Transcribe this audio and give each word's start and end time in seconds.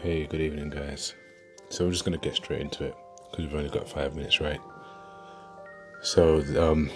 Hey, 0.00 0.26
good 0.26 0.40
evening, 0.40 0.70
guys. 0.70 1.14
So 1.70 1.84
we're 1.84 1.90
just 1.90 2.04
gonna 2.04 2.18
get 2.18 2.36
straight 2.36 2.60
into 2.60 2.84
it 2.84 2.94
because 3.28 3.44
we've 3.44 3.54
only 3.56 3.68
got 3.68 3.88
five 3.88 4.14
minutes, 4.14 4.40
right? 4.40 4.60
So 6.02 6.38
um, 6.56 6.88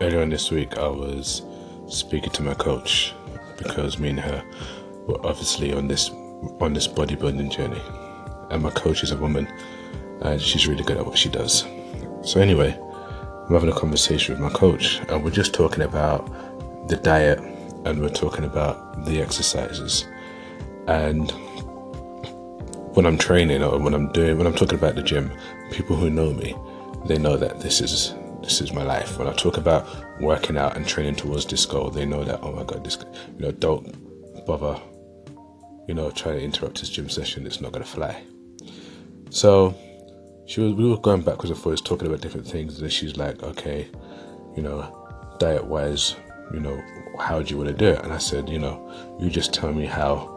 earlier 0.00 0.20
on 0.20 0.30
this 0.30 0.50
week, 0.50 0.76
I 0.76 0.88
was 0.88 1.42
speaking 1.86 2.30
to 2.30 2.42
my 2.42 2.54
coach 2.54 3.14
because 3.56 4.00
me 4.00 4.08
and 4.08 4.18
her 4.18 4.44
were 5.06 5.24
obviously 5.24 5.72
on 5.72 5.86
this 5.86 6.10
on 6.60 6.72
this 6.72 6.88
bodybuilding 6.88 7.52
journey, 7.52 7.80
and 8.50 8.64
my 8.64 8.70
coach 8.70 9.04
is 9.04 9.12
a 9.12 9.16
woman, 9.16 9.46
and 10.22 10.42
she's 10.42 10.66
really 10.66 10.82
good 10.82 10.96
at 10.96 11.06
what 11.06 11.16
she 11.16 11.28
does. 11.28 11.64
So 12.24 12.40
anyway, 12.40 12.76
I'm 13.46 13.54
having 13.54 13.70
a 13.70 13.78
conversation 13.78 14.34
with 14.34 14.42
my 14.42 14.58
coach, 14.58 14.98
and 15.08 15.22
we're 15.22 15.30
just 15.30 15.54
talking 15.54 15.84
about 15.84 16.88
the 16.88 16.96
diet, 16.96 17.38
and 17.84 18.00
we're 18.00 18.08
talking 18.08 18.44
about 18.44 19.04
the 19.04 19.22
exercises, 19.22 20.08
and 20.88 21.32
when 22.94 23.06
I'm 23.06 23.18
training 23.18 23.62
or 23.62 23.78
when 23.78 23.92
I'm 23.92 24.10
doing 24.12 24.38
when 24.38 24.46
I'm 24.46 24.54
talking 24.54 24.78
about 24.78 24.94
the 24.94 25.02
gym, 25.02 25.30
people 25.70 25.96
who 25.96 26.10
know 26.10 26.32
me, 26.32 26.56
they 27.06 27.18
know 27.18 27.36
that 27.36 27.60
this 27.60 27.80
is 27.80 28.14
this 28.40 28.60
is 28.60 28.72
my 28.72 28.82
life. 28.82 29.18
When 29.18 29.26
I 29.26 29.32
talk 29.32 29.56
about 29.56 29.86
working 30.20 30.56
out 30.56 30.76
and 30.76 30.86
training 30.86 31.16
towards 31.16 31.44
this 31.46 31.66
goal, 31.66 31.90
they 31.90 32.04
know 32.04 32.24
that 32.24 32.40
oh 32.42 32.52
my 32.52 32.62
god, 32.62 32.84
this 32.84 32.98
you 33.36 33.40
know 33.40 33.50
don't 33.50 34.46
bother, 34.46 34.80
you 35.88 35.94
know, 35.94 36.10
trying 36.10 36.38
to 36.38 36.44
interrupt 36.44 36.80
this 36.80 36.88
gym 36.88 37.08
session. 37.08 37.46
It's 37.46 37.60
not 37.60 37.72
gonna 37.72 37.84
fly. 37.84 38.22
So 39.30 39.74
she 40.46 40.60
was 40.60 40.74
we 40.74 40.88
were 40.88 40.98
going 40.98 41.22
backwards 41.22 41.50
and 41.50 41.58
forwards 41.58 41.80
talking 41.80 42.06
about 42.06 42.20
different 42.20 42.46
things, 42.46 42.80
and 42.80 42.92
she's 42.92 43.16
like, 43.16 43.42
okay, 43.42 43.88
you 44.56 44.62
know, 44.62 45.36
diet 45.40 45.64
wise, 45.64 46.14
you 46.52 46.60
know, 46.60 46.80
how 47.18 47.42
do 47.42 47.50
you 47.50 47.56
want 47.56 47.70
to 47.70 47.74
do 47.74 47.88
it? 47.88 48.04
And 48.04 48.12
I 48.12 48.18
said, 48.18 48.48
you 48.48 48.60
know, 48.60 49.18
you 49.18 49.30
just 49.30 49.52
tell 49.52 49.72
me 49.72 49.86
how 49.86 50.33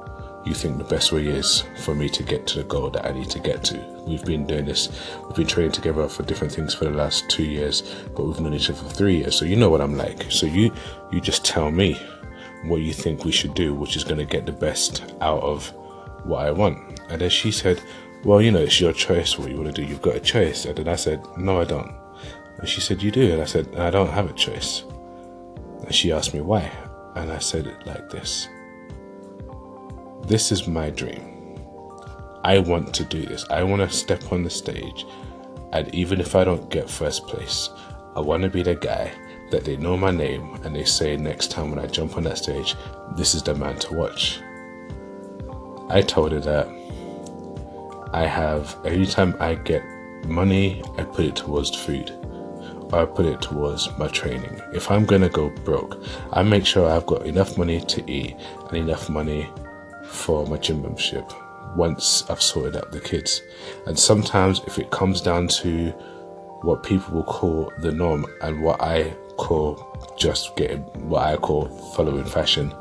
you 0.48 0.54
think 0.54 0.78
the 0.78 0.84
best 0.84 1.12
way 1.12 1.28
is 1.28 1.64
for 1.84 1.94
me 1.94 2.10
to 2.10 2.24
get 2.24 2.48
to 2.48 2.60
the 2.60 2.64
goal 2.64 2.90
that 2.90 3.06
I 3.06 3.12
need 3.12 3.30
to 3.32 3.40
get 3.40 3.64
to. 3.66 3.78
We've 4.08 4.24
been 4.24 4.48
doing 4.48 4.66
this, 4.66 4.90
we've 5.26 5.36
been 5.36 5.48
training 5.48 5.74
together 5.74 6.08
for 6.08 6.24
different 6.24 6.54
things 6.54 6.74
for 6.74 6.86
the 6.86 6.92
last 6.92 7.30
two 7.30 7.44
years, 7.44 7.82
but 8.16 8.26
we've 8.26 8.40
known 8.40 8.54
each 8.54 8.70
other 8.70 8.80
for 8.80 8.90
three 8.90 9.18
years. 9.18 9.36
So 9.36 9.46
you 9.46 9.56
know 9.56 9.70
what 9.70 9.82
I'm 9.82 9.98
like. 9.98 10.32
So 10.32 10.46
you 10.46 10.74
you 11.12 11.20
just 11.20 11.44
tell 11.44 11.70
me 11.72 12.00
what 12.64 12.82
you 12.82 12.94
think 12.94 13.26
we 13.26 13.32
should 13.32 13.54
do, 13.54 13.74
which 13.74 13.96
is 13.96 14.04
going 14.04 14.18
to 14.18 14.26
get 14.26 14.46
the 14.46 14.52
best 14.52 15.04
out 15.22 15.44
of 15.44 15.68
what 16.24 16.46
I 16.46 16.52
want. 16.52 17.00
And 17.10 17.22
then 17.22 17.30
she 17.30 17.52
said, 17.52 17.82
"Well, 18.24 18.42
you 18.42 18.52
know, 18.52 18.60
it's 18.62 18.80
your 18.80 18.94
choice 18.94 19.38
what 19.38 19.52
you 19.52 19.58
want 19.58 19.76
to 19.76 19.82
do. 19.82 19.88
You've 19.88 20.02
got 20.02 20.16
a 20.16 20.20
choice." 20.20 20.66
And 20.66 20.78
then 20.78 20.88
I 20.88 20.96
said, 20.96 21.22
"No, 21.38 21.62
I 21.62 21.66
don't." 21.66 21.94
And 22.58 22.68
she 22.68 22.82
said, 22.82 23.04
"You 23.04 23.12
do." 23.12 23.34
And 23.34 23.42
I 23.42 23.46
said, 23.46 23.76
"I 23.76 23.90
don't 23.90 24.12
have 24.12 24.30
a 24.30 24.34
choice." 24.34 24.84
And 25.84 25.94
she 25.94 26.12
asked 26.12 26.34
me 26.34 26.42
why, 26.42 26.72
and 27.16 27.32
I 27.32 27.40
said 27.40 27.68
it 27.68 27.86
like 27.86 28.10
this. 28.10 28.48
This 30.24 30.52
is 30.52 30.68
my 30.68 30.90
dream. 30.90 31.38
I 32.44 32.60
want 32.60 32.94
to 32.96 33.04
do 33.04 33.26
this. 33.26 33.46
I 33.50 33.64
want 33.64 33.82
to 33.82 33.96
step 33.96 34.32
on 34.32 34.44
the 34.44 34.50
stage, 34.50 35.06
and 35.74 35.94
even 35.94 36.20
if 36.20 36.36
I 36.36 36.44
don't 36.44 36.70
get 36.70 36.90
first 36.90 37.28
place, 37.28 37.70
I 38.16 38.22
want 38.22 38.44
to 38.44 38.50
be 38.50 38.64
the 38.64 38.76
guy 38.76 39.12
that 39.52 39.64
they 39.64 39.78
know 39.78 39.96
my 39.96 40.12
name 40.12 40.60
and 40.64 40.76
they 40.76 40.84
say 40.84 41.16
next 41.16 41.52
time 41.52 41.70
when 41.70 41.80
I 41.80 41.88
jump 41.88 42.18
on 42.18 42.24
that 42.24 42.38
stage, 42.38 42.76
this 43.16 43.36
is 43.36 43.44
the 43.44 43.56
man 43.56 43.78
to 43.80 43.94
watch. 43.94 44.42
I 45.90 46.02
told 46.02 46.32
her 46.34 46.40
that 46.42 46.68
I 48.14 48.26
have, 48.26 48.76
every 48.86 49.06
time 49.06 49.36
I 49.40 49.56
get 49.56 49.84
money, 50.26 50.84
I 50.98 51.04
put 51.04 51.26
it 51.26 51.36
towards 51.36 51.76
food 51.76 52.12
or 52.92 53.00
I 53.00 53.06
put 53.06 53.26
it 53.26 53.42
towards 53.42 53.90
my 53.98 54.08
training. 54.08 54.60
If 54.74 54.90
I'm 54.92 55.06
gonna 55.06 55.30
go 55.30 55.50
broke, 55.64 56.02
I 56.34 56.44
make 56.44 56.66
sure 56.66 56.90
I've 56.90 57.06
got 57.06 57.26
enough 57.26 57.58
money 57.58 57.82
to 57.82 58.12
eat 58.12 58.36
and 58.68 58.78
enough 58.78 59.10
money 59.10 59.50
for 60.08 60.46
my 60.48 60.58
gym 60.58 60.82
membership 60.82 61.32
once 61.76 62.28
I've 62.30 62.42
sorted 62.42 62.76
out 62.76 62.92
the 62.92 63.00
kids. 63.00 63.42
And 63.86 63.98
sometimes, 63.98 64.62
if 64.66 64.80
it 64.80 64.90
comes 64.92 65.22
down 65.22 65.48
to 65.50 65.92
what 66.62 66.84
people 66.84 67.14
will 67.14 67.24
call 67.24 67.72
the 67.80 67.92
norm 67.92 68.26
and 68.42 68.62
what 68.62 68.82
I 68.82 69.14
call 69.38 69.84
just 70.18 70.56
getting 70.56 70.80
what 71.10 71.24
I 71.24 71.36
call 71.38 71.68
following 71.96 72.26
fashion, 72.26 72.72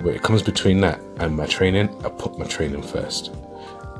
when 0.00 0.14
it 0.14 0.22
comes 0.22 0.42
between 0.42 0.80
that 0.80 1.00
and 1.18 1.36
my 1.36 1.46
training, 1.46 1.88
I 2.04 2.08
put 2.08 2.38
my 2.38 2.46
training 2.46 2.82
first. 2.82 3.34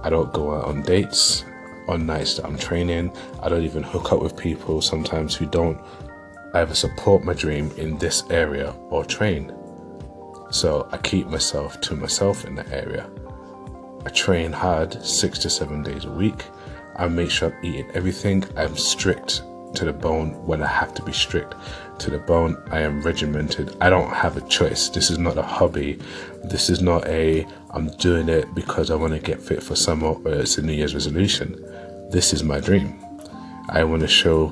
I 0.02 0.10
don't 0.10 0.32
go 0.32 0.54
out 0.54 0.64
on 0.64 0.82
dates 0.82 1.44
on 1.88 2.06
nights 2.06 2.34
that 2.36 2.44
I'm 2.44 2.58
training. 2.58 3.12
I 3.42 3.48
don't 3.48 3.64
even 3.64 3.82
hook 3.82 4.12
up 4.12 4.22
with 4.22 4.36
people 4.36 4.80
sometimes 4.80 5.34
who 5.34 5.46
don't 5.46 5.80
either 6.54 6.74
support 6.74 7.24
my 7.24 7.34
dream 7.34 7.70
in 7.76 7.98
this 7.98 8.24
area 8.30 8.74
or 8.90 9.04
train. 9.04 9.52
So 10.50 10.88
I 10.92 10.98
keep 10.98 11.26
myself 11.26 11.80
to 11.82 11.96
myself 11.96 12.44
in 12.44 12.54
that 12.56 12.70
area. 12.70 13.08
I 14.04 14.10
train 14.10 14.52
hard 14.52 15.04
six 15.04 15.38
to 15.40 15.50
seven 15.50 15.82
days 15.82 16.04
a 16.04 16.10
week. 16.10 16.44
I 16.96 17.08
make 17.08 17.30
sure 17.30 17.52
I'm 17.52 17.64
eating 17.64 17.90
everything. 17.92 18.44
I'm 18.56 18.76
strict 18.76 19.42
to 19.74 19.84
the 19.84 19.92
bone 19.92 20.30
when 20.46 20.62
I 20.62 20.68
have 20.68 20.94
to 20.94 21.02
be 21.02 21.12
strict 21.12 21.54
to 21.98 22.10
the 22.10 22.18
bone. 22.18 22.56
I 22.70 22.80
am 22.80 23.02
regimented. 23.02 23.76
I 23.80 23.90
don't 23.90 24.12
have 24.12 24.36
a 24.36 24.48
choice. 24.48 24.88
This 24.88 25.10
is 25.10 25.18
not 25.18 25.36
a 25.36 25.42
hobby. 25.42 25.98
This 26.44 26.70
is 26.70 26.80
not 26.80 27.06
a 27.06 27.46
I'm 27.70 27.88
doing 27.96 28.28
it 28.28 28.54
because 28.54 28.90
I 28.90 28.94
want 28.94 29.12
to 29.12 29.18
get 29.18 29.42
fit 29.42 29.62
for 29.62 29.76
summer 29.76 30.08
or 30.08 30.32
it's 30.32 30.56
a 30.56 30.62
New 30.62 30.72
Year's 30.72 30.94
resolution. 30.94 31.62
This 32.10 32.32
is 32.32 32.42
my 32.42 32.60
dream. 32.60 32.98
I 33.68 33.84
want 33.84 34.02
to 34.02 34.08
show 34.08 34.48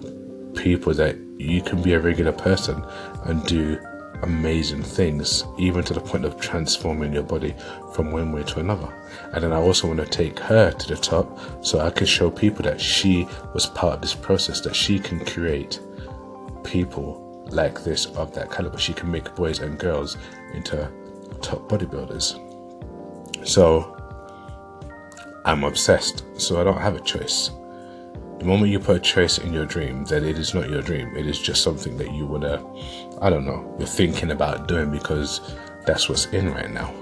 people 0.54 0.92
that 0.94 1.16
you 1.38 1.62
can 1.62 1.82
be 1.82 1.94
a 1.94 2.00
regular 2.00 2.32
person 2.32 2.84
and 3.24 3.44
do 3.46 3.78
amazing 4.24 4.82
things, 4.82 5.44
even 5.56 5.84
to 5.84 5.94
the 5.94 6.00
point 6.00 6.24
of 6.24 6.40
transforming 6.40 7.12
your 7.12 7.22
body 7.22 7.54
from 7.94 8.10
one 8.10 8.32
way 8.32 8.42
to 8.42 8.60
another. 8.60 8.92
And 9.32 9.44
then 9.44 9.52
I 9.52 9.56
also 9.56 9.86
want 9.86 10.00
to 10.00 10.06
take 10.06 10.38
her 10.40 10.72
to 10.72 10.88
the 10.88 10.96
top 10.96 11.38
so 11.64 11.78
I 11.78 11.90
can 11.90 12.06
show 12.06 12.30
people 12.30 12.64
that 12.64 12.80
she 12.80 13.28
was 13.52 13.66
part 13.66 13.94
of 13.94 14.00
this 14.00 14.14
process, 14.14 14.60
that 14.62 14.74
she 14.74 14.98
can 14.98 15.24
create 15.24 15.80
people 16.64 17.46
like 17.50 17.84
this 17.84 18.06
of 18.06 18.34
that 18.34 18.50
caliber. 18.50 18.78
She 18.78 18.92
can 18.92 19.10
make 19.10 19.34
boys 19.34 19.60
and 19.60 19.78
girls 19.78 20.16
into 20.54 20.90
top 21.40 21.68
bodybuilders. 21.68 22.40
So 23.46 23.96
I'm 25.44 25.64
obsessed, 25.64 26.24
so 26.40 26.60
I 26.60 26.64
don't 26.64 26.80
have 26.80 26.96
a 26.96 27.00
choice. 27.00 27.50
The 28.44 28.50
moment 28.50 28.70
you 28.70 28.78
put 28.78 28.96
a 28.98 29.00
choice 29.00 29.38
in 29.38 29.54
your 29.54 29.64
dream, 29.64 30.04
then 30.04 30.22
it 30.22 30.38
is 30.38 30.52
not 30.52 30.68
your 30.68 30.82
dream. 30.82 31.16
It 31.16 31.26
is 31.26 31.38
just 31.38 31.62
something 31.62 31.96
that 31.96 32.12
you 32.12 32.26
wanna, 32.26 32.62
I 33.22 33.30
don't 33.30 33.46
know, 33.46 33.74
you're 33.78 33.88
thinking 33.88 34.32
about 34.32 34.68
doing 34.68 34.90
because 34.90 35.40
that's 35.86 36.10
what's 36.10 36.26
in 36.26 36.52
right 36.52 36.70
now. 36.70 36.92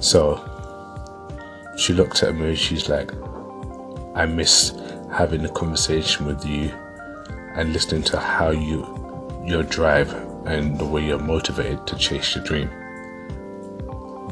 So 0.00 0.36
she 1.78 1.94
looked 1.94 2.22
at 2.22 2.34
me, 2.34 2.48
and 2.50 2.58
she's 2.58 2.90
like, 2.90 3.10
I 4.14 4.26
miss 4.26 4.74
having 5.10 5.46
a 5.46 5.48
conversation 5.48 6.26
with 6.26 6.44
you 6.44 6.70
and 7.54 7.72
listening 7.72 8.02
to 8.02 8.20
how 8.20 8.50
you, 8.50 9.42
your 9.42 9.62
drive 9.62 10.12
and 10.44 10.78
the 10.78 10.84
way 10.84 11.06
you're 11.06 11.18
motivated 11.18 11.86
to 11.86 11.96
chase 11.96 12.34
your 12.34 12.44
dream. 12.44 12.68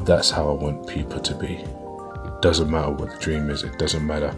That's 0.03 0.29
how 0.29 0.49
I 0.49 0.53
want 0.53 0.85
people 0.85 1.19
to 1.19 1.33
be 1.33 1.65
doesn't 2.41 2.69
matter 2.69 2.91
what 2.91 3.11
the 3.11 3.17
dream 3.17 3.49
is, 3.49 3.63
it 3.63 3.77
doesn't 3.77 4.05
matter 4.05 4.31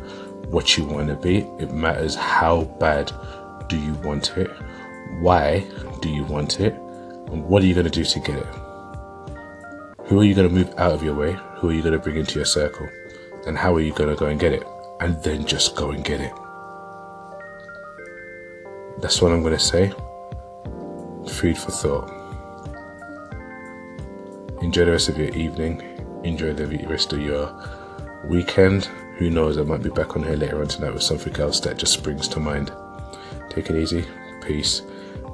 what 0.50 0.78
you 0.78 0.86
want 0.86 1.08
to 1.08 1.16
be, 1.16 1.40
it 1.60 1.72
matters 1.72 2.16
how 2.16 2.64
bad 2.80 3.12
do 3.68 3.78
you 3.78 3.94
want 3.96 4.38
it, 4.38 4.50
why 5.20 5.66
do 6.02 6.10
you 6.10 6.24
want 6.24 6.60
it, 6.60 6.74
and 6.74 7.44
what 7.46 7.64
are 7.64 7.66
you 7.66 7.74
going 7.74 7.86
to 7.86 7.92
do 7.92 8.04
to 8.04 8.20
get 8.20 8.38
it. 8.38 8.48
Who 10.06 10.20
are 10.20 10.24
you 10.24 10.36
going 10.36 10.50
to 10.50 10.54
move 10.54 10.74
out 10.78 10.92
of 10.92 11.02
your 11.02 11.16
way? 11.16 11.38
Who 11.56 11.70
are 11.70 11.74
you 11.74 11.82
going 11.82 11.94
to 11.94 12.00
bring 12.00 12.18
into 12.18 12.36
your 12.36 12.46
circle? 12.46 12.88
And 13.48 13.58
how 13.58 13.74
are 13.74 13.80
you 13.80 13.94
going 13.94 14.10
to 14.10 14.16
go 14.16 14.28
and 14.28 14.40
get 14.40 14.52
it? 14.52 14.64
And 15.00 15.22
then 15.24 15.46
just 15.46 15.76
go 15.76 15.92
and 15.92 16.04
get 16.04 16.20
it. 16.22 16.34
That's 19.02 19.22
what 19.22 19.32
I'm 19.32 19.42
going 19.42 19.58
to 19.58 19.60
say. 19.60 19.90
Food 21.34 21.58
for 21.58 21.72
thought. 21.72 22.12
Enjoy 24.62 24.86
the 24.86 24.92
rest 24.92 25.10
of 25.10 25.18
your 25.18 25.30
evening. 25.30 25.82
Enjoy 26.24 26.54
the 26.54 26.68
rest 26.86 27.12
of 27.14 27.20
your 27.20 27.48
weekend. 28.26 28.86
Who 29.18 29.30
knows? 29.30 29.58
I 29.58 29.64
might 29.64 29.84
be 29.84 29.90
back 29.90 30.16
on 30.16 30.24
here 30.24 30.36
later 30.36 30.62
on 30.62 30.68
tonight 30.68 30.94
with 30.94 31.04
something 31.04 31.36
else 31.36 31.60
that 31.62 31.78
just 31.78 31.94
springs 31.94 32.28
to 32.30 32.40
mind. 32.40 32.72
Take 33.50 33.70
it 33.70 33.76
easy. 33.76 34.06
Peace. 34.42 34.82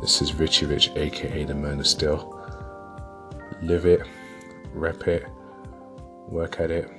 This 0.02 0.22
is 0.22 0.34
Richie 0.34 0.66
Rich, 0.66 0.92
aka 0.96 1.44
the 1.44 1.56
Man 1.56 1.80
of 1.80 1.88
Steel. 1.88 2.36
Live 3.62 3.86
it, 3.86 4.02
rep 4.74 5.08
it, 5.08 5.26
work 6.28 6.60
at 6.60 6.72
it, 6.72 6.90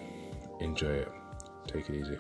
enjoy 0.61 0.91
it. 0.91 1.13
Take 1.67 1.89
it 1.89 1.97
easy. 1.97 2.19